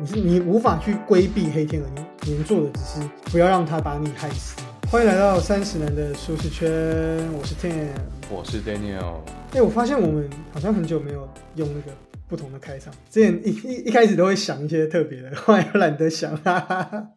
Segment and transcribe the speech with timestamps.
[0.00, 1.88] 你是你无法去规避黑天鹅，
[2.22, 3.00] 你能做的只是
[3.32, 4.62] 不要让它把你害死。
[4.88, 6.70] 欢迎来到三十人的舒适圈，
[7.32, 7.88] 我是 Ten。
[8.30, 9.16] 我是 Daniel，
[9.54, 11.90] 哎、我发现我们好像很久没有用那个
[12.28, 17.12] 不同的开场，之前一一一开始都会想一些特别的，后来又懒得想，哈哈哈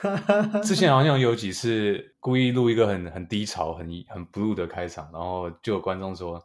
[0.00, 0.60] 哈哈哈。
[0.60, 6.42] 之前好像有几次故意录一个很很低潮、很很 blue 的开场，然后就有观众说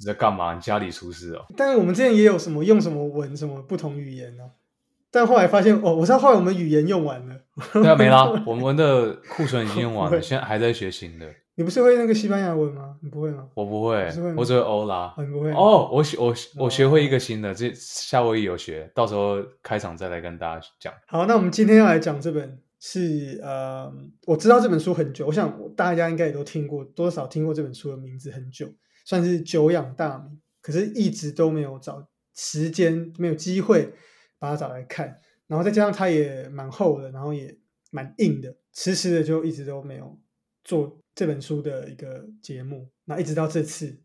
[0.00, 0.52] 你在干嘛？
[0.52, 1.46] 你家里出事哦？
[1.56, 4.44] 但是我们之前也有什么用什么文什么不同语言呢、
[5.10, 7.34] 但后来发现哦，我知道后来我们语言用完了。
[7.72, 11.26] 对啊， 没啦， 我们的库存已经用完了，现在还在学新的。
[11.56, 12.96] 你不是会那个西班牙文吗？
[13.02, 13.46] 你不会吗？
[13.54, 15.12] 我不会我只会欧拉。
[15.16, 20.92] 哦，你不会哦，我学我我学会一个新的，这夏威夷有学，到时候开场再来跟大家讲。
[21.08, 23.92] 好，那我们今天要来讲这本是呃，
[24.26, 28.66] 我知道这本书很久，我想大家应该也都听过，多少听过这本书的名字很久，
[29.04, 32.02] 算是久仰大名，可是一直都没有找
[32.34, 33.92] 时间，没有机会
[34.40, 37.56] 把它找来看，然后再加上它也蛮厚的，然后也
[37.92, 40.18] 蛮硬的，迟迟的就一直都没有
[40.64, 44.02] 做这本书的一个节目，那一直到这次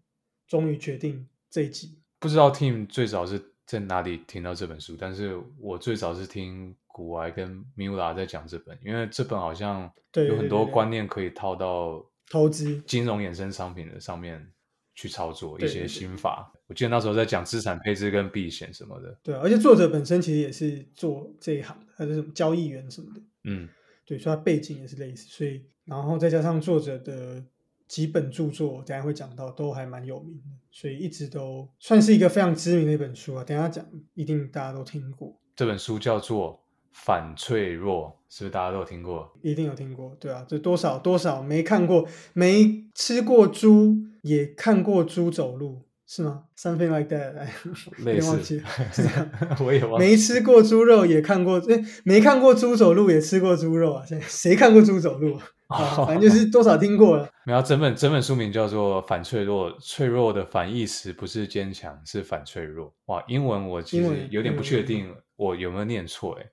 [0.47, 12.81] 终于决定这一集，不知道 Team 最早是在哪里听到这本书，但是我最早是听古埃跟 Mula 在讲这本，因为这本好像对有很多观念可以套到投资。
[12.81, 14.51] 金融衍生商品的上面
[14.95, 16.51] 去操作一些心法。
[16.67, 23.21] 我记得那时候在讲资产配置跟避险什么的，对啊，而且作者本身其实也是做这一行的，他是什么交易员什么的。
[23.43, 23.69] 嗯，
[24.03, 27.43] 对，所以他背景也是类似，所以然后再加上作者的
[27.87, 33.43] 几本著作，等下会讲到，都还蛮有名的，所以一直都算是一个非常知名的一本书啊。
[33.43, 33.85] 等下讲，
[34.15, 36.53] 一定大家都听过，这本书叫做
[36.97, 39.29] 《反脆弱》，是不是大家都有听过？
[39.41, 47.53] 一定有听过，对啊，这多少多少没看过，没吃过猪，也看过猪走路，是吗？Something like that，哎，
[47.99, 49.29] 有类点忘记似了，是这样。
[49.59, 54.05] 我也忘记没吃过猪肉，也看过，哎，没看过猪走路，也吃过猪肉啊！
[54.05, 57.27] 谁谁看过猪走路反正就是多少听过了。
[57.43, 62.93] 然后，整本整本书名叫做《反脆弱》，脆弱的反义词不是坚强，是反脆弱。
[63.05, 66.47] 哇，英文我其实有点不确定我有没有念错，诶，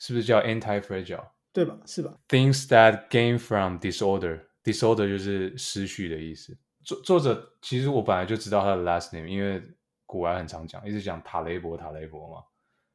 [0.00, 1.28] 是不是叫 anti-fragile？
[1.52, 1.78] 对吧？
[1.86, 6.56] 是吧？Things that gain from disorder，disorder 就是失序的意思。
[6.84, 9.62] 作作者其实我本来就知道他的 last name，因为
[10.06, 12.42] 古玩很常讲，一直讲塔雷伯塔雷伯嘛，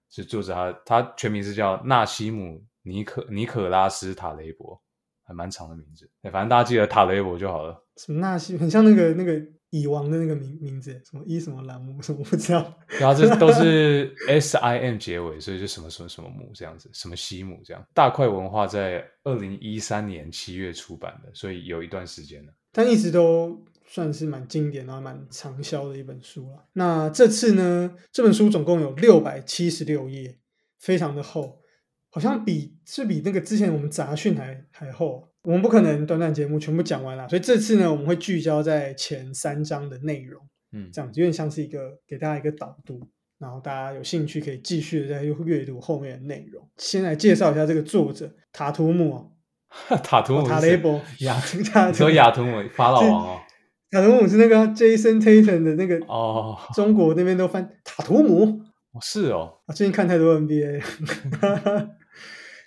[0.09, 4.81] 是作者他他全名是叫纳西姆尼可尼可拉斯塔雷伯，
[5.23, 6.09] 还蛮长的名字。
[6.23, 7.85] 哎反正大家记得塔雷伯就好了。
[7.97, 9.39] 什么纳西，很像那个那个
[9.75, 12.79] 蚁王的那个名名字，什么一什么栏目，什么我不知道。
[12.99, 17.85] 然后这 都是 S I M 结尾，所以就什么什么什么姆这样子，什么西姆这样。
[17.93, 22.53] 大块文化在二零一三年七月出版的，所以有一段时间了。
[22.71, 26.65] 但一直都算是蛮经典，然后蛮畅销的一本书了。
[26.73, 30.39] 那这次呢，这本书总共有六百七十六页，
[30.79, 31.61] 非常的厚，
[32.09, 35.34] 好像比是比那个之前我们杂讯还还厚啊。
[35.45, 40.41] 我们不可能短短节目全部讲完了，所以这次呢，我们会聚焦在前三章的内容，
[40.73, 42.99] 嗯，这样子有点像是一个给大家一个导读，
[43.39, 46.67] 然后大家有兴趣可以继续的再阅读后面的内容。
[46.77, 49.31] 先来介绍一下这个作者 塔图姆哦，
[50.03, 51.39] 塔图姆塔雷伯 亚，
[51.71, 53.39] 塔你说亚图姆法老王哦？
[53.91, 58.43] 塔图姆是那个啊 Jason Tatum 的那个哦，中国那边都翻塔图姆
[58.91, 60.81] 哦是哦，啊，最近看太多 NBA，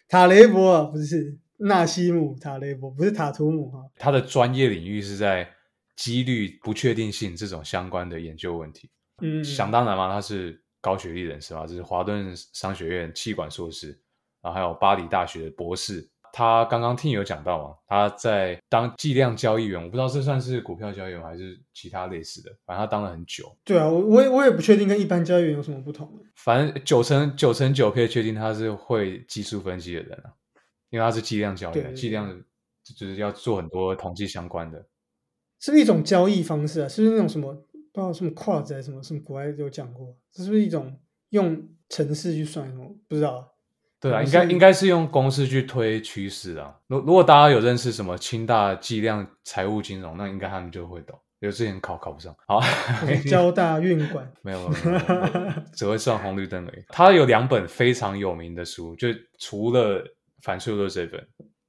[0.09, 5.48] 塔雷伯啊，不是纳西姆塔雷伯，不是塔图姆哈、他的专业领域是在
[5.96, 8.88] 几率不确定性这种相关的研究问题。
[9.20, 13.88] 嗯，想当然嘛，他是高学历人士嘛，就是华顿商学院气管硕士，
[14.41, 16.08] 然后还有巴黎大学的博士。
[16.30, 23.56] 他刚刚听有讲到嘛，他在当计量交易员，我不知道这算是股票交易员还是其他类似的，反正他当了很久。
[23.64, 26.08] 对啊，我我也我也不确定跟一般交易员有什么不同。
[26.36, 30.30] 反正九成九成九可以确定他是会技术分析的人啊，
[30.91, 32.43] 因为它是计量交易计量
[32.82, 34.87] 就是要做很多统计相关的。
[35.61, 36.88] 是不是一种交易方式啊？
[36.88, 37.52] 是不是那种什么
[37.93, 40.17] 不知道什么跨在什么什么国外有讲过？
[40.32, 40.99] 这是不是一种
[41.31, 42.94] 用程式去算什么？
[43.08, 43.44] 不知道啊。
[44.00, 46.79] 对啊，应该应该是用公式去推趋势啊。
[46.87, 51.19] 如如果大家有认识什么清大计量财务金融，那应该他们就会懂。
[51.40, 52.61] 有之前考考不上，好，
[53.29, 54.99] 交大运管 没有没有没有
[55.40, 56.85] 没有，只会算红绿灯而已。
[56.88, 59.08] 他有两本非常有名的书，就
[59.38, 60.05] 除了
[60.43, 61.26] 反脆弱这本，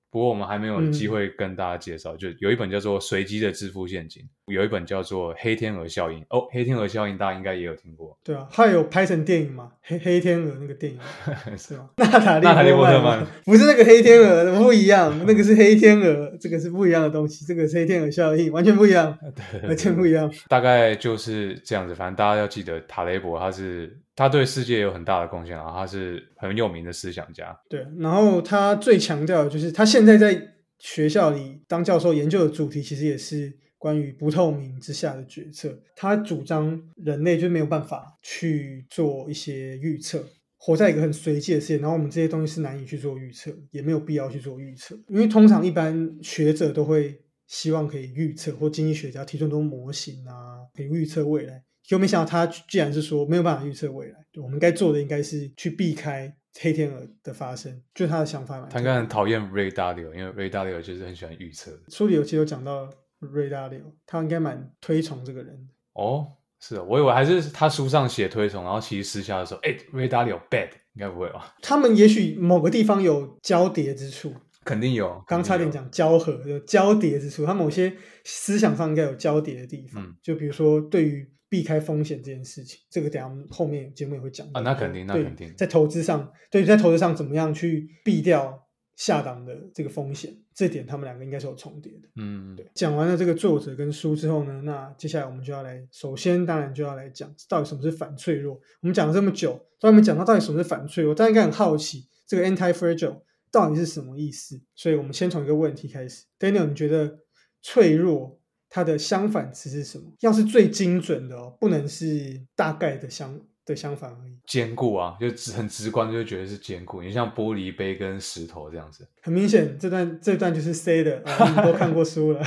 [0.09, 2.15] 不过我们还没有机嗯会跟大家介绍。
[2.17, 6.19] 就有一本叫做《随机的致富陷阱》，有一本叫做《黑天鹅效应》。
[6.29, 9.71] 哦，黑天鹅效应大家应该也有听过，对啊，它有拍成电影嘛？
[9.81, 10.99] 黑黑天鹅那个电影
[11.57, 11.89] 是吗？
[11.97, 19.17] 纳塔利纳塔利波特曼曼不是那个黑天鹅，不一样，那个是黑天鹅，这个是不一样的东西，这个是黑天鹅效应，完全不一样，
[19.63, 20.31] 完全不一样。
[20.47, 21.95] 大概就是这样子。
[21.95, 27.57] 反正大家要记得，塔雷伯他是他对世界有很大的贡献啊，他是很有名的思想家。
[27.69, 30.39] 对，然后他最强调的就是他现在在
[30.77, 35.75] 学校里当教授研究的主题，其实也是关于不透明之下的决策。
[35.95, 40.23] 他主张人类就没有办法去做一些预测，
[40.57, 51.63] 活在一个很随机的世界，然后我们这些东西是难以去做预测，也没有必要去做预测，因为通常一般学者都会希望可以预测，或经济学家提出很多模型啊，可以预测未来。
[51.81, 58.67] 就没想到他既然是说没有办法预测未来，我们该做的应该是去避开黑天鹅的发生，就是他的想法嘛。
[58.69, 61.71] 他应该很讨厌 Ray Dalio，因为 Ray Dalio 就是很喜欢预测。
[61.87, 62.87] 书里有其实有讲到
[63.21, 65.73] Ray Dalio，他应该蛮推崇这个人的。
[65.93, 66.27] 哦，
[66.59, 71.55] 是啊，我以为还是他书上写推崇，然后其实私下的时候，哎，Ray Dalio bad，应该不会吧？
[71.61, 74.33] 他们也许某个地方有交叠之处，
[74.63, 75.23] 肯定有。
[75.27, 77.93] 刚差点讲交合，有交叠之处，他某些
[78.23, 80.03] 思想上应该有交叠的地方。
[80.03, 81.29] 嗯，就比如说对于。
[81.51, 84.61] 避开风险这件事情，这个等下后面节目也会讲啊。
[84.61, 88.67] 那肯定，那肯定在投资上，对，在投资上怎么样去避掉
[88.99, 92.09] 下档的这个风险，这点他们两个应该是有重叠的。
[92.17, 92.67] 嗯，对。
[92.75, 98.55] 讲完了这个作者跟书之后呢，那接下来我们就要来，首先当然就要来讲到底什么是反脆弱。
[98.81, 104.59] 我们讲了这么久，都还没讲到到底什么是反脆弱，大家应该很好奇这个 anti-fragile 到底是什么意思。
[104.75, 107.19] 所以我们先从一个问题开始，Daniel，你觉得
[107.61, 108.37] 脆弱？
[108.71, 110.11] 它的相反词是什么？
[110.19, 114.33] 要是最精准的哦，不能是大概的相的相反而已。
[114.45, 117.01] 坚固啊，就直很直观，就觉得是坚固。
[117.01, 119.07] 你像玻璃杯跟石头这样子。
[119.21, 122.43] 很明显，这段这段就是 C 的啊，你们都看过书了。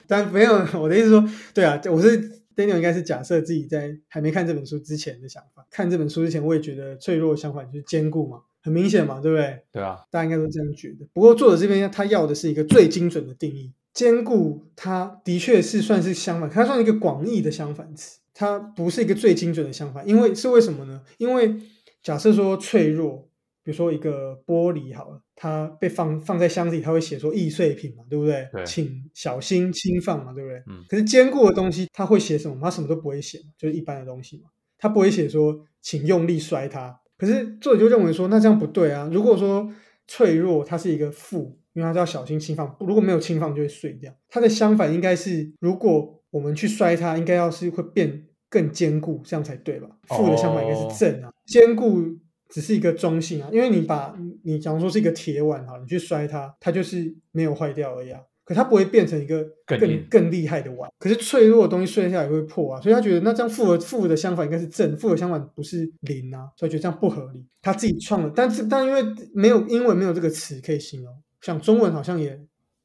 [0.08, 5.66] 但没有，我的意思说，对啊，我是 Daniel，应该是假设自己在还没看这本书之前的想法。
[5.70, 9.60] 看这本书之前，我也觉得脆弱相反就是坚固嘛，很明显嘛，对不对？
[9.74, 11.06] 对啊，大家应该都这样觉得。
[11.14, 13.74] 不过作者这边他要的是一个最精准的定义。
[13.94, 20.08] 坚固，它的确是算是相反，它算一个广义的相反词，它不是一个最精准的相反。
[20.08, 21.02] 因为是为什么呢？
[21.18, 21.56] 因为
[22.04, 23.28] 假设说脆弱，
[23.64, 28.48] 比如说一个玻璃好了，它被放放在箱子里，它会写说易碎品嘛，对不对？
[28.54, 30.60] 对，请小心轻放嘛，对不对？
[30.68, 30.86] 嗯。
[30.88, 32.60] 可是坚固的东西，它会写什么？
[32.62, 36.96] 它什么都不会写嘛，就是一般的东西嘛，它不会写说请用力摔它。
[37.18, 39.10] 可是作者就认为说，那这样不对啊。
[39.12, 39.68] 如果说
[40.06, 41.60] 脆弱，它是一个负。
[41.74, 44.12] 因为它要小心轻放，如果没有轻放就会碎掉。
[44.30, 49.88] 它的相反应该是，如果我们去摔它，应该要是会变更坚固，这样才对吧？
[50.08, 52.04] 负的相反应该是正啊，坚固
[52.50, 53.50] 只是一个中性啊。
[53.52, 58.22] 因为你把你假如说是一个铁碗哈，你去摔它，它就是没有坏掉而已啊。
[58.44, 60.90] 可它不会变成一个更更厉害的碗。
[60.98, 67.46] 可是脆弱的东西摔下来会破啊，所以他觉得那这样负的负的相反应该是正，负的相反不是零啊，所以觉得这样不合理。
[67.62, 69.04] 他自己创了，但是但因为
[69.34, 71.14] 没有英文没有这个词可以形容。
[71.42, 72.40] 像中文好像也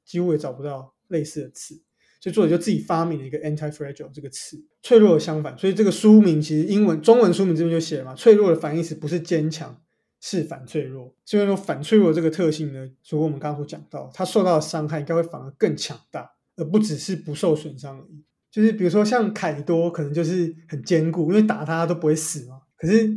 [0.05, 1.81] 几乎也找不到类似的词，
[2.23, 5.59] 所以作者就自己发明了一个 anti-fragile 这个词，脆弱的相反。
[5.59, 9.77] 所以这个书名其实英文、中文书名这边就写了嘛，脆弱的反义词不是坚强，
[10.21, 11.13] 是反脆弱。
[11.25, 18.23] 所以说反脆弱这个特性呢，如果我们刚刚所讲到，它受到的伤害应该会反而更强大，而不只是不受损伤而已。
[18.53, 22.61] 就是比如说像凯多，可能就是很坚固，因为打他都不会死嘛。
[22.77, 23.13] 可是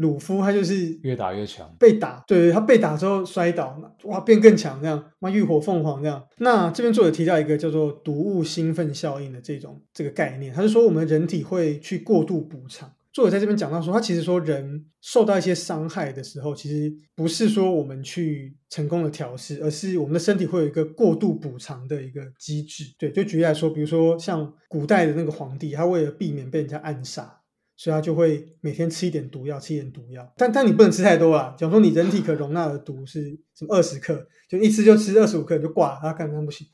[0.00, 6.26] 鲁夫他就是越打越强，被打，对他被打之后摔倒，哇，变更强，这样，哇，浴火凤凰这样。
[6.38, 12.90] 那这边作者提到一个叫做毒物兴奋效应的这种这个概念，他是说我们人体会去过度补偿。
[13.12, 22.84] 作者在这边讲到说，他其实说人受到一些伤害的时候，其实不是说我们去成功的调试，而是我们的身体会有一个过度补偿的一个机制。
[22.98, 27.39] 对，就举例来说，比如说像古代的那个皇帝，他为了避免被人家暗杀。
[27.80, 31.54] 所以他就会每天吃一点毒药，吃一点毒药，但但你不能吃太多啊。
[31.56, 36.66] 假如说你人体可容纳的毒是什么二十克，就一吃就吃二十五克你就挂了，他看看不行。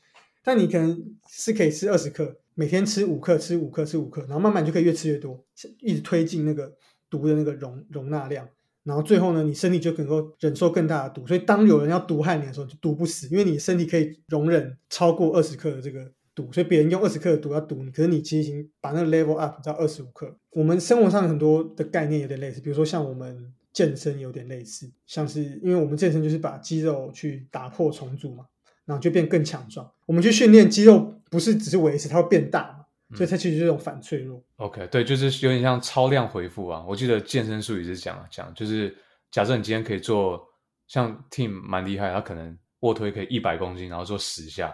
[0.43, 5.41] 但你可能是可以吃二十克，每天吃五克，吃五克，吃五克，然后慢慢就可以越吃越多，
[5.79, 6.69] 一直推进那个
[7.09, 8.45] 毒的那个容容纳量，
[8.83, 11.25] 然后最后呢，你身体就能够忍受更大的毒。
[11.25, 16.11] 所以当有人要毒害你的时候，就毒不死，因为你身体可以容忍超过二十克的这个。
[16.37, 20.37] 毒，所以别人用二十克的毒要毒你，可是你其实已经把那个 level up 到二十五克。
[20.51, 28.45] 我们生活上很多的概念有点类似，比如说像我们健身有点类似，像是因为我们健身就是把肌肉去打破重组嘛，
[28.85, 29.91] 然后就变更强壮。
[30.05, 34.39] 我们去训练肌肉，不是只是维持，它会变大嘛，所以它其实这种反脆弱。
[34.57, 36.85] OK，对，就是有点像超量回复啊。
[36.87, 38.95] 我记得健身术语是讲讲，就是
[39.31, 40.47] 假设你今天可以做，
[40.87, 44.71] 像 Team 蛮厉害，他可能卧推可以一百公斤，然后做十下，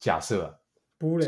[0.00, 0.58] 假设。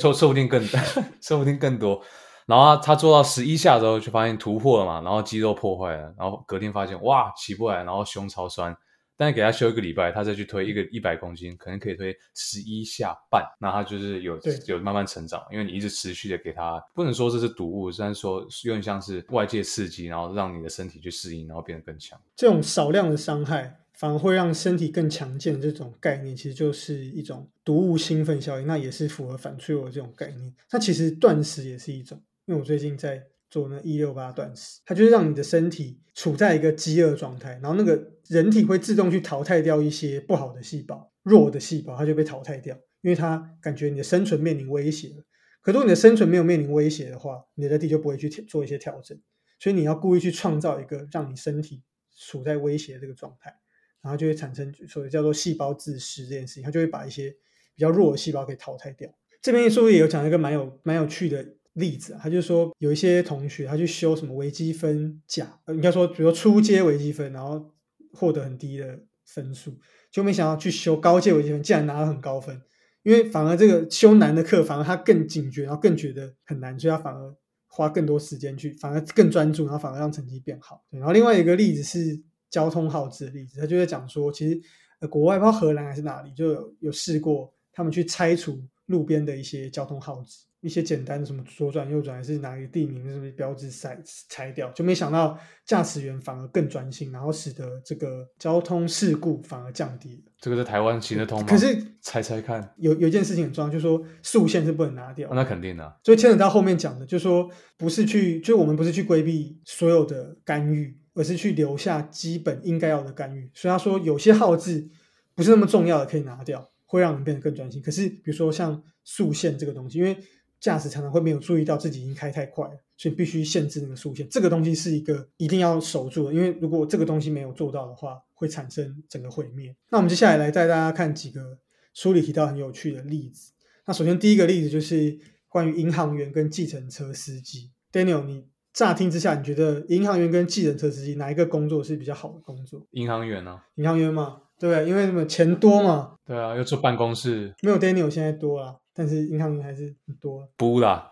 [0.00, 0.62] 说说不定更，
[1.20, 2.02] 说不定更多。
[2.46, 8.76] 然后他他做到十一下之后，就发现突破了嘛，然后肌肉破坏了，然后隔天发现哇起不来，然后胸超酸，
[9.16, 22.20] 但是给他休一个礼拜，他再去推一个一百公斤，可能可以推十一下半，那他就是有有慢慢成长，因为你一直持续的给他，不能说这是毒物，但是说有点像是外界刺激，然后让你的身体去适应，然后变得更强。
[22.36, 30.54] 这种少量的伤害反而会让身体更强健，这种概念其实就是一种毒物兴奋效应，那也是符合反脆弱的这种概念。
[30.72, 45.22] 那其实断食也是一种，因为我最近在做那一六八断食，它就是让你的身体处在一个饥饿状态，然后那个人体会自动去淘汰掉一些不好的细胞、弱的细胞，它就被淘汰掉，因为它感觉你的生存面临威胁了。
[45.62, 49.18] 可如果你的生存没有面临威胁的话，你的人体就不会去做一些调整。
[49.60, 51.82] 所以你要故意去创造一个让你身体
[52.18, 53.54] 处在威胁的这个状态，
[54.04, 57.30] 然后就会产生所谓叫做细胞自噬这件事情，它就会把一些
[57.74, 59.10] 比较弱的细胞给淘汰掉。
[59.40, 67.72] 这边书里也有讲一个蛮有蛮有趣的例子啊，他就说有一些同学他去修什么微积分甲，呃应该说比如说初阶微积分，然后
[68.12, 69.78] 获得很低的分数，
[70.10, 72.60] 就没想到去修高阶微积分，竟然拿了很高分。
[73.02, 77.34] 因为反而这个修难的课，反而他更警觉，然后更觉得很难，所以他反而
[77.66, 80.86] 花更多时间去，反而更专注，然后反而让成绩变好。
[80.88, 82.22] 然后另外一个例子是
[82.54, 84.60] 交通耗资的例子，他就在讲说，其实
[85.00, 100.32] 呃国外不知道荷兰还是哪里，就有有试过他们去拆除路边的一些交通耗资，一些简单的什么左转右转，还是哪一个地名什么标志拆拆掉，就没想到驾驶员反而更专心，然后使得这个交通事故反而降低了。
[100.38, 101.46] 这个在台湾行得通吗？
[101.48, 113.50] 可是猜猜看，有有一件事情很重要，就是说速限是不能拿掉那肯定的啊、所以牵扯到后面讲的，就是说不是去，就我们不是去规避所有的干预，而是去留下基本应该要的干预。
[113.54, 114.88] 所以他说有些号字
[115.34, 117.80] 不是那么重要的可以拿掉，会让人变得更专心。
[117.80, 120.16] 可是比如说像速限这个东西，因为
[120.60, 124.26] 驾驶常常会没有注意到自己已经开太快了，所以必须限制那个速限。
[124.28, 129.76] 这个东西是一个一定要守住的，因为如果这个东西没有做到的话，会产生整个毁灭。
[129.90, 131.58] 那我们接下来来带大家看几个
[131.92, 133.52] 书里提到很有趣的例子。
[133.86, 135.18] 那首先第一个例子就是
[135.48, 137.70] 关于银行员跟计程车司机。
[137.92, 142.84] Daniel，你乍听之下，你觉得银行员跟计程车司机哪一个工作是比较好的工作？
[142.90, 144.88] 银行员呢、银行员嘛，对不对？
[144.88, 150.48] 因为什么钱多嘛，对啊，又坐办公室，没有 Daniel 现在多啦，但是银行员还是很多。
[150.56, 151.08] 不啦，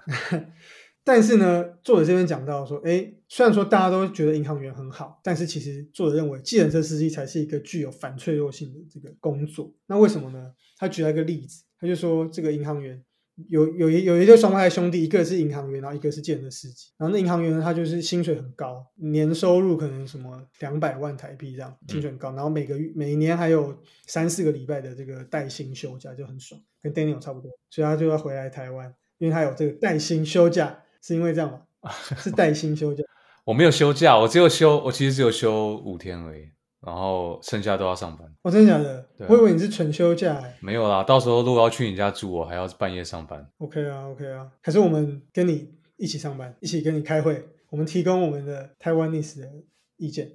[1.05, 9.73] 但是呢，作者这边讲到说，哎，虽然说大家都觉得银行员很好，但是其实作者认为计程车司机才是一个具有反脆弱性的这个工作。
[9.87, 10.53] 那为什么呢？
[10.79, 13.01] 他举了一个例子，他就说这个银行员
[13.49, 16.91] 有有一有一对双胞胎兄弟，一个是银行员，然后一个是计程车司机。
[16.99, 30.79] 然后那银行员呢，他就是薪水很高，年收入可能什么两百万台币这样，薪水很高，然后每个月每年还有三四个礼拜的这个带薪休假，就很爽，跟 Daniel 差不多，所以他就要回来台湾，因为他有这个带薪休假。
[31.05, 31.91] 是因为这样吗？
[32.17, 33.03] 是带薪休假？
[33.45, 36.45] 我没有休假，我只有休，我其实只有休五天而已，
[36.85, 38.27] 然后剩下都要上班。
[38.43, 39.09] 哦，真的假的？
[39.17, 40.57] 对啊我以为你是纯休假哎。
[40.61, 43.47] 没有啦，到时候如果要去你家住，我还要半夜上班。
[43.59, 49.49] OK 啊，OK 啊，还是我们跟你一起上班，一起跟你开会，我们提供我们的台湾历史的
[49.97, 50.31] 意见。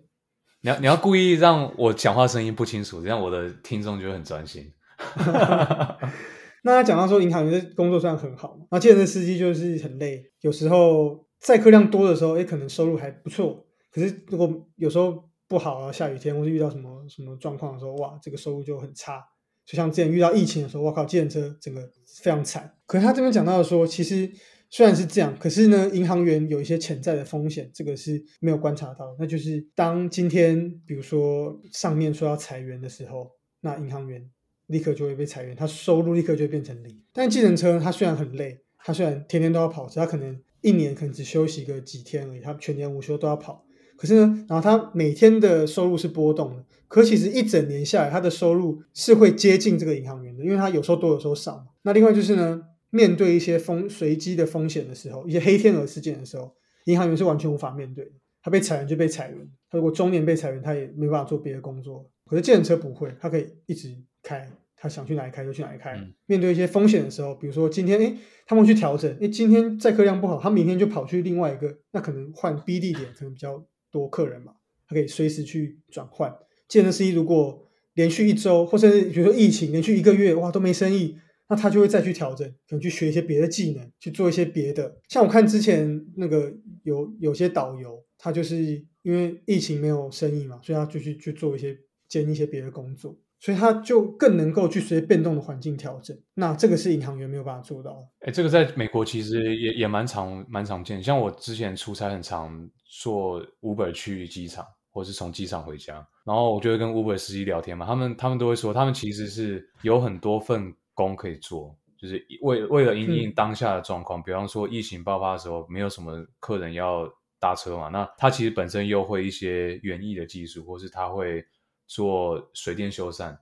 [0.62, 4.74] 你要你要故意让我讲话声音不清楚，这样我的听众就会很专心。
[6.64, 13.66] 那他讲到说，银行员的工作算很好嘛，然后计程车司机就是很累，有时候载客量多的时候，也，可能收入还不错。
[13.92, 19.24] 可是如果有时候不好啊，下雨天或是遇到什么什么状况的时候，哇，这个收入就很差。
[19.66, 22.74] 就像之前遇到疫情的时候，我靠，计程车整个非常惨。
[22.86, 24.32] 可是他这边讲到说，其实
[24.70, 29.14] 虽然是这样，可是呢，银行员有一些潜在的风险，这个是没有观察到。
[29.20, 34.30] 那就是当今天比如说上面说要裁员的时候，那银行员
[34.68, 37.04] 立刻就会被裁员，他收入立刻就会变成零。
[37.12, 43.67] 但计程车它虽然很累，它虽然天天都要跑车，它可能一年可能只休息个几天而已，它全年无休都要跑。
[43.98, 51.66] 可是呢，然后他每天的收入是波动的，可其实一整年下来，他的收入是会接近这个银行员的，因为他有时候多，有时候少嘛。
[51.82, 52.62] 那另外就是呢，
[52.92, 56.54] 面对一些风随机的风险的时候，一些黑天鹅事件的时候，
[56.86, 58.12] 银行员是完全无法面对的。
[58.44, 59.38] 他被裁员就被裁员，
[59.70, 62.10] 他如果中年被裁员，他也没办法做别的工作。
[62.26, 65.96] 可是计程车不会，他可以一直开，他想去哪里开就去哪里开。
[65.96, 74.54] 嗯面对一些风险的时候，比如说今天哎他们去调整，哎今天载客量不好，他明天就跑去另外一个，那可能换 B 地点可能比较多客人嘛，
[74.88, 76.34] 他可以随时去转换。
[76.68, 81.18] 计程车司机如果连续一周，或者是比如说疫情连续一个月，哇都没生意，
[81.50, 84.98] 那他就会再去调整，可能去学一些别的技能，去做一些别的。
[85.08, 86.54] 像我看之前那个
[86.84, 88.58] 有有些导游，他就是
[89.02, 91.76] 因为疫情没有生意嘛，所以他就去去做一些
[92.10, 96.16] 兼一些别的工作，所以他就更能够去随变动的环境调整。
[96.36, 98.08] 那这个是银行员没有办法做到。
[98.20, 117.08] 哎，这个在美国其实也也蛮常蛮常见，像我之前出差很常坐 Uber 去机场，或是从机场回家，然后我就会跟 Uber 司机聊天嘛，他们他们都会说，他们其实是有很多份工可以做，就是为为了应应当下的状况，比方说疫情爆发的时候，没有什么客人要
[117.40, 121.46] 搭车嘛，那他其实本身又会一些园艺的技术，或是他会
[121.86, 123.38] 做水电修缮，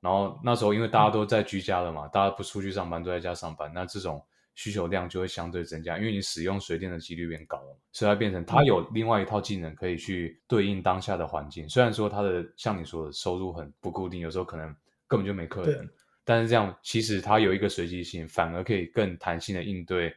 [0.00, 4.22] 然后那时候因为大家都在居家了嘛，大家不出去上班，都在家上班，那这种。
[4.60, 11.66] 需求量就会相对增加，因为你使用水电的几率变高了，所以它变成它有另外一套技能可以去对应当下的环境。
[11.66, 14.66] 虽然说它的像你说的收入很不固定，有时候可能
[15.08, 15.88] 根本就没客人，
[16.24, 20.14] 但是这样其实它有一个随机性，反而可以更弹性的应对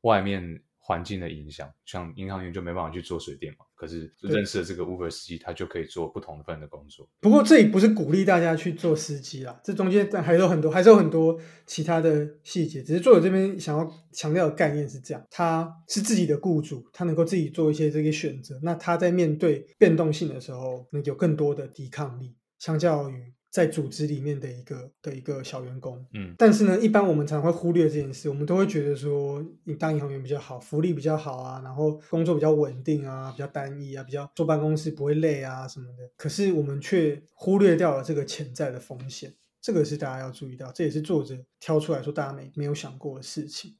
[0.00, 0.62] 外面。
[0.84, 3.64] 环境的影响，像银行员就没办法去做水电嘛。
[3.82, 7.04] 可是认识了这个 Uber 司机，他就可以做不同份的工作。
[7.20, 11.36] 不过这里不是鼓励大家去做司机啦，这中间还有很多，还是有很多
[11.66, 12.80] 其他的细节。
[12.80, 18.56] 只是作者这边想要强调的概念是这样：他是自己的雇主，他能够自己做一些这个选择。
[18.62, 23.34] 那他在面对变动性的时候，能有更多的抵抗力，相较于。
[23.52, 36.10] 在组织里面的一个的一个小员工，嗯，但是呢，一般我们常常会忽略这件事，我们都会觉得说，你当银行员比较好，福利比较好啊，然后工作比较稳定啊，比较单一啊，比较坐办公室不会累啊什么的。
[36.16, 39.30] 可是我们却忽略掉了这个潜在的风险，
[39.60, 43.74] 这个是大家要注意到，这也是作者挑出来说大家没没有想过的事情。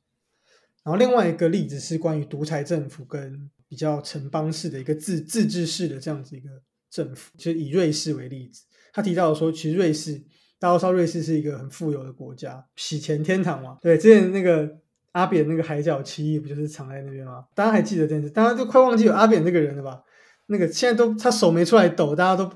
[0.84, 6.60] 然后另外一个例子是关于独裁政府跟比较城邦式的一个自自治式的这样子一个
[6.90, 8.64] 政府，就以瑞士为例子。
[8.92, 10.14] 他提到说，其实瑞士，
[10.58, 13.78] 大家都知道瑞士是一个很富有的国家，洗钱天堂嘛。
[13.80, 14.70] 对，之前那个
[15.12, 17.44] 阿扁那个海角七亿不就是藏在那边吗？
[17.54, 18.30] 大家还记得这件事？
[18.30, 20.02] 大家都快忘记有阿扁这个人了吧？
[20.46, 22.50] 那个现在都他手没出来抖，大家都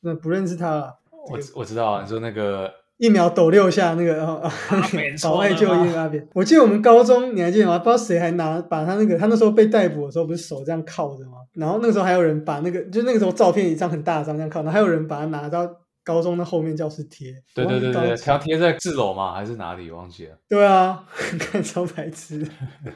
[0.00, 0.94] 那不认识他了。
[1.10, 2.72] 我我知道啊，你说那个
[3.04, 4.50] 一秒抖六下那个啊，
[5.22, 6.26] 保外就医阿扁。
[6.32, 7.78] 我记得我们高中你还记得吗？
[7.78, 11.38] 不知道谁还拿把他那个他那时候被逮捕的时候，不是手这样靠着吗？
[11.52, 15.68] 然后那个时候还有人把那个，就那个时候照片一张很大张这样靠，然后还有人把它拿到
[16.02, 17.32] 高中的后面教室贴。
[17.54, 19.34] 对对对对，他贴在四楼吗？
[19.34, 19.90] 还是哪里？
[19.90, 20.36] 忘记了。
[20.48, 21.04] 对啊，
[21.38, 22.46] 看超白痴，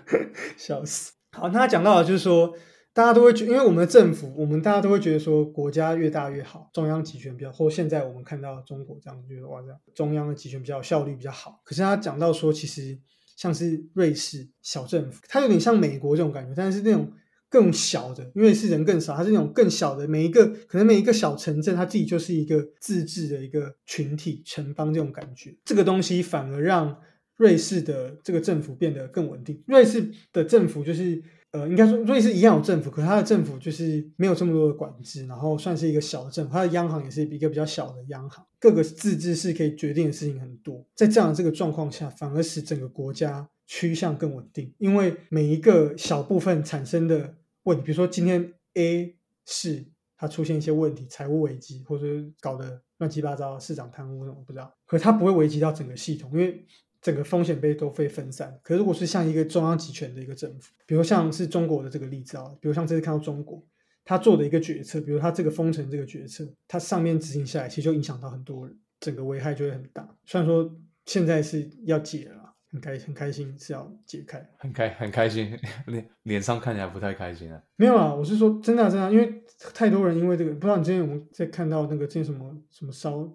[0.56, 1.12] 笑死。
[1.36, 2.52] 好，那他讲到的就是说，
[2.98, 11.60] 大家都会觉，因为我们的政府，我们大家都会觉得说，国家越大越好，中央集权比较，或现在我们看到中国这样，觉得哇这样，中央的集权比较效率比较好。
[11.64, 12.98] 可是他讲到说，其实
[13.36, 17.08] 像是瑞士小政府，它有点像美国这种感觉，但是那种。
[17.50, 25.56] 更小的，因为是人更少，它是那种更小的，每一个可能每一个小城镇，它自己就是一个自治的一个群体城邦这种感觉。
[25.64, 26.94] 这个东西反而让
[27.36, 29.62] 瑞士的这个政府变得更稳定。
[29.66, 36.52] 瑞士的政府就是呃，应该说瑞士一样有政府，可是它的政府就是没有这么多的管制，然后算是一个小的政府。
[36.52, 40.86] 它的央行也是一个比较小的央行，各个自治是可以决定的事情很多。
[40.94, 47.34] 在这样的这个状况下，反而使整个国家趋向更稳定，因为每一个小部分产生的。
[47.64, 49.84] 问题，比如说今天 A 市
[50.16, 52.06] 它出现一些问题，财务危机，或者
[52.40, 56.64] 搞得乱七八糟，市长贪污什么不知道，可它不会危及到整个系统，因为
[57.00, 58.58] 整个风险被都被分散。
[58.62, 63.62] 可如果是像一个中央集权的一个政府，比如像是中国的这个例子啊，比如像这次看到中国
[64.04, 70.08] 他做的一个决策，比如他这个封城这个决策，它上面执行下来，其实就影响到很多人，整个危害就会很大。
[70.24, 70.70] 虽然说
[71.06, 72.36] 现在是要解了。
[72.70, 77.58] 很开很开心是要解开，很开很开心，脸脸上看起来不太开心啊。
[77.76, 83.26] 没有啊，我是说真的真的，因为太多人因为这个，不知道你之前有没有在看到那个这什么什么烧，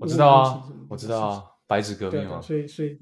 [0.00, 2.40] 我知道啊，我知道啊，白纸革命嘛。
[2.40, 2.98] 所以所以，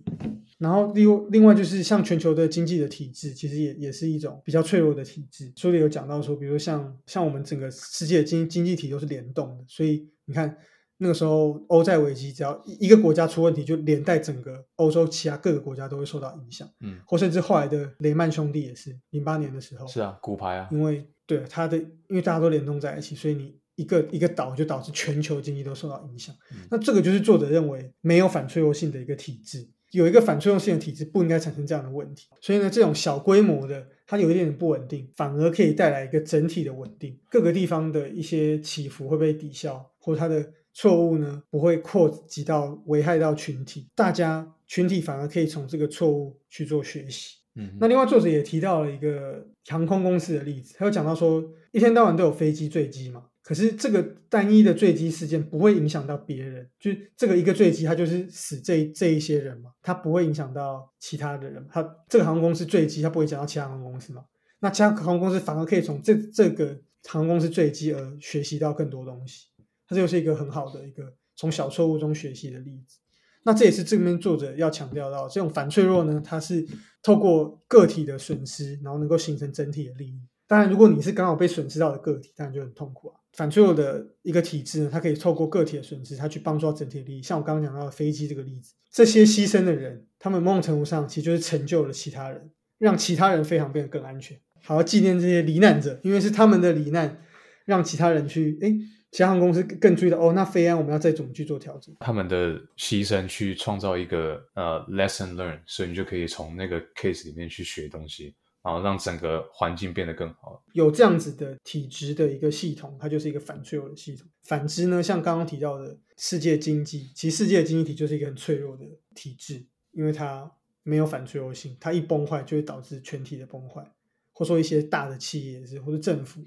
[0.59, 5.53] 然后另另外就是像全球的经济的体制，其实也也是一种比较脆弱的体制。
[5.57, 10.57] 书里有讲到说，比如像像我们整个世界经经济体都是联动的，所以你看。
[11.03, 16.69] 那个时候，欧债危机，只要一个国家出问题，就连带整个欧洲其他各个国家都会受到影响。
[16.81, 19.87] 嗯，或甚至后来的雷曼兄弟也是，零八年的时候。
[19.87, 20.69] 是啊，骨牌啊。
[20.71, 26.35] 因为对它的，因为大家都联动在一起，所以你一个一个岛就导致全球经济都受到影响。
[26.71, 32.29] 那这个就是作者认为没有反脆弱性的一个体制，有一个反脆弱性的体制不应该产生这样的问题。
[32.41, 40.53] 所以呢，这种小规模的，它有一点点不稳定，反而可以带来一个整体的稳定，各个地方的一些起伏会被抵消，或它的。
[40.73, 47.39] 错误呢不会扩及到危害到群体，大家群体反而可以从这个错误去做学习。
[47.57, 64.25] 嗯，那另外作者也提到了一个航空公司的例子，他有讲到说，一天到晚都有飞机坠机嘛，可是这个单一的坠机事件不会影响到别人，就这个一个坠机，它就是死这这一些人嘛，它不会影响到其他的人，它这个航空公司坠机，它不会影响到其他航空公司嘛，
[64.61, 69.49] 那其他航空公司反而可以从这这个航空公司坠机而学习到更多东西。
[69.89, 72.99] 它就是一个很好的一个从小错误中学习的例子。
[73.43, 76.65] 那这也是这边作者要强调到，这种反脆弱呢，它是
[77.03, 80.21] 透过个体的损失，然后能够形成整体的利益。
[80.47, 83.20] 当然，如果你是刚好被损失到的个体，当然就很痛苦啊。
[83.33, 87.23] 反脆弱的一个体制呢，它可以透过个体的损失，它去帮助到整体的利益。
[87.23, 94.39] 像我刚刚讲到的飞机这个例子，这些牺牲的人，他们某种程度上其实就是成就了其他人，让其他人飞航变得更安全。
[94.63, 97.23] 好好纪念这些罹难者，因为是他们的罹难，
[97.65, 98.75] 让其他人去哎，
[99.11, 101.95] 其他航空公司更注意到哦，那飞安我们要再怎么去做调整。
[102.01, 108.35] 他们的牺牲去创造一个呃 lesson learn，所以你就可以从那个 case 里面去学东西。
[108.63, 110.63] 然后让整个环境变得更好。
[110.73, 114.27] 有这样子的体质的一个系统，它就是一个反脆弱的系统。
[114.43, 120.51] 反之呢，像刚刚提到的世界经济，其实世界经济体就是一个很脆弱的体制，因为它
[120.83, 123.91] 没有反脆弱性，它一崩坏就会导致全体的崩坏，
[124.33, 126.43] 或说一些大的企业是或者政府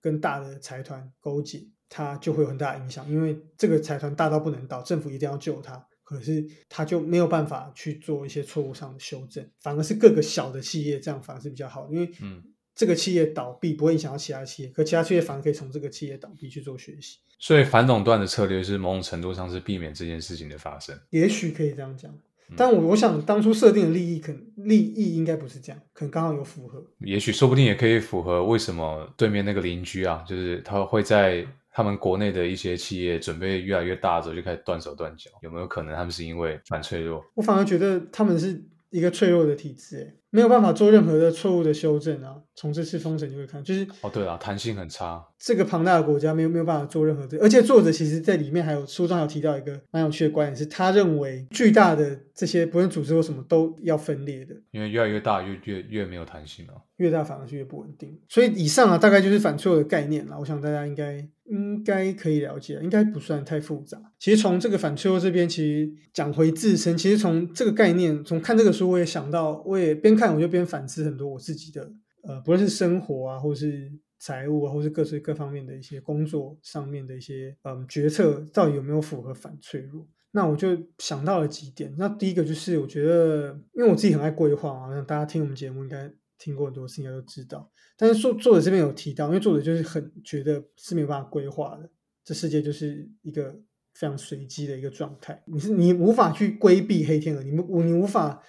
[0.00, 5.86] 跟大的财团勾结，它就会有很大影响，因为这个财团大到不能倒，政府一定要救它。
[6.06, 12.40] 可是他就没有办法去做一些错误上的修正，反而是各个小的企业这样反而是比较好，因为嗯，
[12.76, 17.18] 这个企业倒闭不会影响到其他企业，可其他企业反而可以从这个企业倒闭去做学习。
[17.40, 20.96] 所以反垄断的策略是某种程度上是避免这件事情的发生。
[21.10, 22.16] 也许可以这样讲，
[22.56, 26.86] 但我我想当初设定的利益，可能利益应该不是这样，可能刚好有符合。
[27.00, 31.44] 也许说不定也可以符合为什么对面那个邻居啊，就是他会在。
[31.76, 37.22] 他们国内的一些企业准备越来越大的时候，就开始断手断脚，有没有可能他们是因为蛮脆弱？
[37.34, 42.36] 我反而觉得他们是一个脆弱的体制，没有办法做任何的错误的修正啊。
[42.56, 45.24] 从这次封神就会看，就是哦，对啊，弹性很差。
[45.38, 58.18] 这个庞大的国家没有没有办法做任何的，而且作者其实在里面还有书中有提到一个蛮有趣的观点，是他认为巨大的这些不论组织或什么都要分裂的，因为越来越大越越越没有弹性了，越大反而是越不稳定。
[58.28, 60.36] 所以以上啊，大概就是反脆弱的概念了。
[60.40, 61.28] 我想大家应该。
[61.48, 63.96] 应该可以了解，应该不算太复杂。
[64.18, 71.88] 其实从这个反脆弱这边，其实讲回自身，其实从这个概念，从看这个书，我也想到，我也边看我就边反思很多我自己的，
[72.26, 80.06] 呃，不论是生活啊，或是财务啊，或是各式各方面的一些工作上面的一些，嗯，决策到底有没有符合反脆弱？
[80.32, 81.94] 那我就想到了几点。
[81.96, 86.12] 那第一个就是，我觉得，因为我自己很爱规划嘛，大家听我们节目应该。
[86.38, 87.72] 听过很多事，应该都知道。
[87.96, 91.88] 但是作作者这边有提到，因为作者就是很觉得是没有办法规划的，
[92.22, 93.58] 这世界就是一个
[93.94, 95.42] 非常随机的一个状态。
[95.46, 98.42] 你是你无法去规避黑天鹅，你无你无法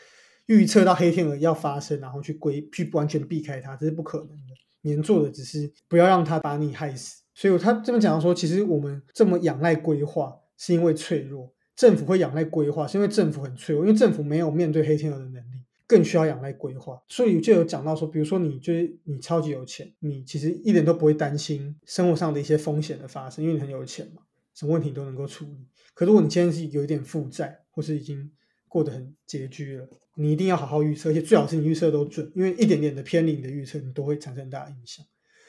[0.47, 4.53] 预测到黑天鹅要发生，然后去规去完全避开它，这是不可能的。
[4.81, 7.23] 你能做的只是不要让它把你害死。
[7.33, 11.53] 所以他这边讲到说，其实我们这么仰赖规划，是因为脆弱。
[11.75, 15.57] 政府会仰赖规划，是因为政府很脆弱，因为政府没有面对黑天鹅的能力。
[15.89, 24.21] 更需要仰赖规划，所以就有讲到说，比如说你就是你超级有钱，你其实一点都不会担心生活上的一些风险的发生，因为你很有钱嘛，
[24.53, 25.65] 什么问题都能够处理。
[25.93, 28.29] 可如果你今天是有一点负债，或是已经
[28.67, 35.05] 过得很拮据了，你一定要好好预测，而且最好是你预测都准，因为一点点的偏离你的预测，你都会产生很大的影响。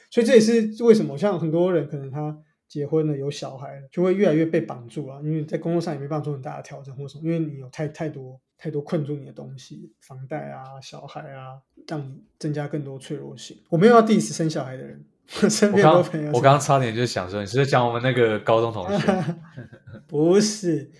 [0.09, 8.39] 所以这也是为什么像很多人可能他结婚了有小孩了，就会越来越被绑住啊，因为在工作上也没办法做很大的调整或什么，因为你有太太多。
[8.61, 13.57] 太多困住你的东西，房贷啊，小孩啊，让你增加更多脆弱性。
[13.69, 15.01] 我没有要 diss 生小孩的人，
[15.49, 16.29] 身边很多朋友。
[16.33, 19.23] 我刚刚差点就想说，你是在讲我们那个高中同学？
[20.07, 20.91] 不是，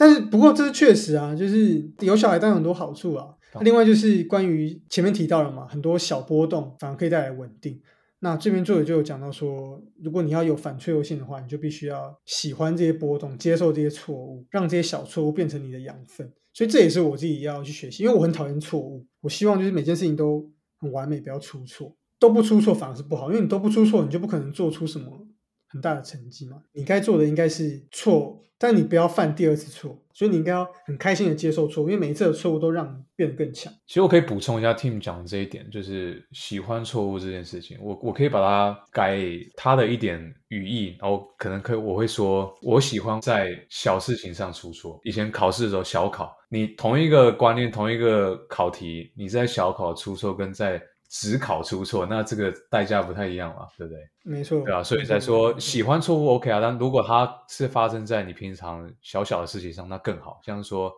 [0.00, 3.34] 但是不过这是确实啊，就是有小孩当然很多好处啊。
[3.60, 7.78] 另外就是关于前面提到了嘛，很多小波动反而可以带来稳定。
[8.20, 16.32] 那这边作者就有讲到说，如果你要有反脆弱性的话，你就必须要喜欢这些波动，接受这些错误，让这些小错误变成你的养分。
[16.54, 19.06] 所以这也是我自己要去学习，因为我很讨厌错误。
[19.20, 25.26] 我希望就是每件事情都很完美，不要出错，都不出错反而是不好，因为你都不出错，你就不可能做出什么
[25.70, 26.62] 很大的成绩嘛。
[26.72, 28.42] 你该做的应该是错。
[28.62, 33.72] 但你不要犯第二次错，所以你应该要很开心的接受错误，因为每一次的错误都让你变得更强。
[33.86, 39.18] 其实我可以补充一下 Tim 讲的这一点，就是喜欢错误这件事情，我我可以把它改
[39.56, 45.00] 他的一点语义，然后可能可以我会说，我喜欢在小事情上出错。
[45.04, 50.78] 以前考试的时候小考，你同一个观念，同一个考题，你在小考出错跟在
[51.12, 54.08] 只考出错，那这个代价不太一样嘛，对不对？
[54.22, 60.40] 没错，对啊，所以才说喜欢错误 OK 啊，但如果它是发生在你平常小小的事情上，那更好。
[60.44, 60.92] 像说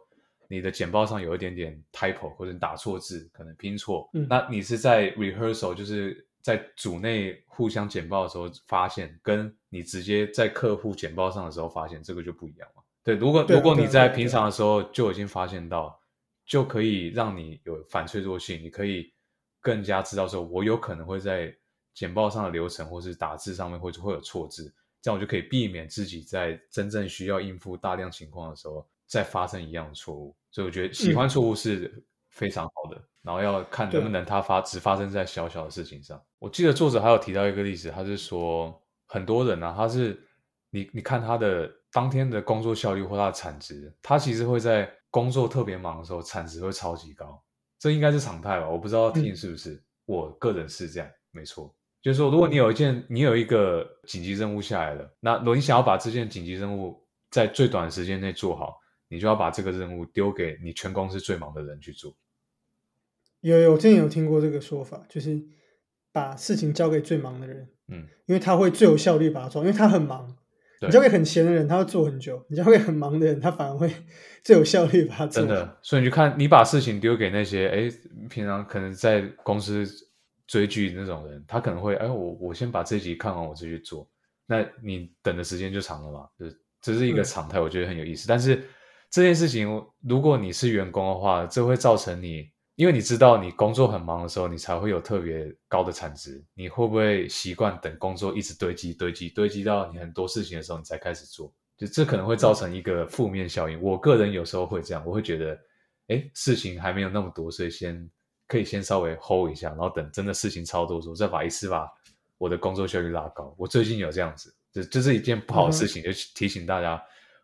[0.49, 12.83] 你的简报上有一点点 typo 或者打错字，可能拼错，那你是在 rehearsal 就是在组内互相简报的时候发现，跟你直接在客户简报上的时候发现，这个就不一样嘛。
[13.03, 15.99] 对，如果如果你在平常的时候就已经发现到，
[16.45, 19.11] 就可以让你有反脆弱性，你可以。
[19.63, 21.51] 更加知道说，我有可能会在
[21.95, 24.65] 简报上的流程，或是打字上面会会有错字，
[25.01, 30.37] 这样我就可以避免自己在真正需要应付大量情况的时候再发生一样的错误。
[30.51, 35.71] 所以我觉得喜欢错误是非常好的，然后要看能不能它发只发生在小小的。
[35.71, 36.23] 事情上。
[36.39, 38.79] 我记得作者还有提到一个例子，他是说。
[39.09, 40.27] 很多人啊，他是
[40.71, 42.41] 你你看他的当天的。
[42.41, 46.05] 工作效率或他的产值，他其实会在工作特别忙的。
[46.07, 47.39] 时候产值会超级高，
[47.83, 48.69] 这应该是常态吧？
[48.69, 51.75] 我不知道听是不是，我个人是这样，没错。
[52.01, 62.15] 就是说，如果你有一件你有一个紧急任务下来了，那如果你想要把这件紧急任务在最短的时间内做好，你就要把这个任务丢给你全公司最忙的人去做。
[63.41, 65.43] 有有，我之前有听过这个说法，就是
[66.13, 70.37] 把事情交给最忙的人，嗯，因为他会最有效率把它做，因为他很忙。
[70.83, 73.91] 对你交给很闲的人，他要做很久；你交给很忙的人，他反而会
[74.43, 75.43] 最有效率把它做。
[75.43, 77.91] 真，的，所以你就看你把事情丢给那些哎，
[78.29, 79.87] 平常可能在公司
[80.47, 84.09] 追剧那种人，他可能会哎，我我先把这集看完，我再去做。
[84.47, 88.27] 那你等的时间就长了嘛，就是这是一个嗯常态，我觉得很有意思。
[88.27, 88.63] 但是
[89.11, 96.43] 这件事情，如果你是员工的话，这会造成你，因为你知道你工作很忙的时候，你才会有特别高的产值。
[96.55, 101.53] 你会不会习惯等工作一直堆积、堆积、堆积到你很多事情的时候，你才开始做？
[101.77, 103.81] 就这可能会造成一个负面效应。
[103.83, 105.59] 我个人有时候会这样，我会觉得，
[106.09, 108.09] 哎，事情还没有那么多，所以先
[108.47, 111.87] 可以先稍微 hold 一下，然后等真的事情超多的时候，再把一次把
[112.39, 113.55] 我的工作效率拉高。
[113.59, 117.03] 我最近有这样子，这这是一件不好的事情，就提醒大家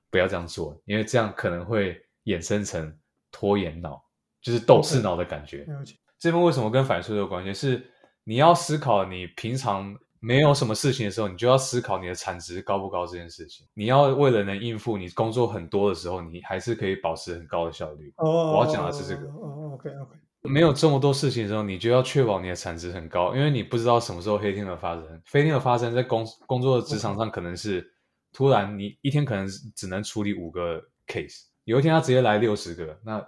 [0.08, 2.96] 不要这样做，因为这样可能会衍生成
[3.30, 4.02] 拖延脑，
[4.40, 5.66] 就是斗士脑的感觉。
[6.18, 7.54] 这边为什么跟反脆弱有关系？
[7.54, 7.90] 是
[8.24, 13.66] 你要思考你平常没有什么事情的时候，你就要思考你的产值高不高这件事情。
[13.72, 18.12] 你要为了能应付你工作很多的时候，你还是可以保持很高的效率。
[18.16, 25.22] 哦，我要讲的是这个哦，OK OK，没有这么多事情的时候，你就要确保你的产值很高，因为你不知道什么时候黑天鹅发生。
[25.30, 27.88] 黑天鹅发生在工工作的职场上，可能是
[28.32, 29.46] 突然你一天可能
[29.76, 33.20] 只能处理五个 case，有一天他直接来六十个，那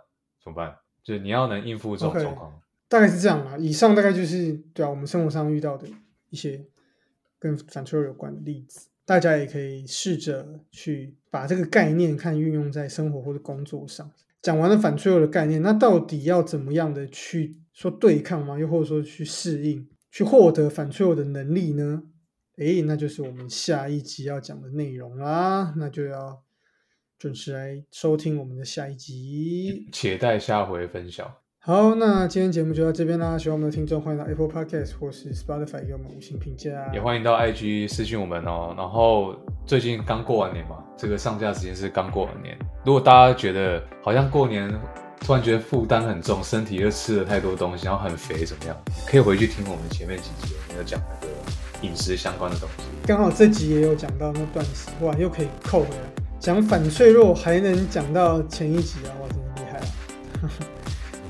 [0.43, 0.77] 怎么办？
[1.03, 2.61] 就是你要能应付这种状况。
[2.89, 3.57] 大概是这样啦。
[3.59, 5.87] 以上大概就是对啊，我们生活上遇到的
[6.31, 6.67] 一些
[7.39, 14.11] 跟反脆弱有关的例子，大家也可以试着去把这个概念看运用在生活或者工作上。
[14.43, 18.59] 讲完了反脆弱的概念，那到底要怎么样的去说对抗吗？
[18.59, 22.03] 又或者说去适应、去获得反脆弱的能力呢？
[22.57, 26.43] 诶，那就是我们下一集要讲的内容啦，那就要
[27.21, 29.87] 准时来收听我们的下一集。
[29.93, 31.31] 且待下回分享。
[31.59, 33.37] 好，那今天节目就到这边啦。
[33.37, 36.71] 喜欢我们的听众，欢迎到 Apple Podcast 或是 Spotify 给我们五星评价。
[36.95, 38.75] 也欢迎到 IG 私讯我们哦。
[38.75, 42.57] 然后最近刚过完年嘛，这个上架时间是刚过完年。
[42.87, 44.73] 如果大家觉得好像过年
[45.21, 48.75] 突然觉得负担很重，身体又吃了太多东西，然后很肥怎么样？
[49.07, 52.85] 可以回去听我们前面几集，我们有讲那个饮食相关的东西。
[53.07, 56.20] 刚好这集也有讲到那断食，哇，又可以扣回来。
[56.41, 60.51] 讲反脆弱还能讲到前一集啊，哇，真的厉害啊。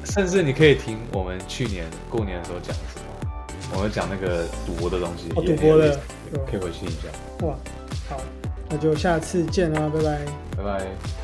[0.06, 5.98] 甚至你可以听我们去年过年的时候讲的什么，我们讲那个赌博的东西，哦赌博的
[6.48, 7.46] 可以回去一下。
[7.46, 7.54] 哇，
[8.08, 8.20] 好，
[8.68, 10.20] 那就下次见啦，拜拜。
[10.56, 11.19] 拜拜。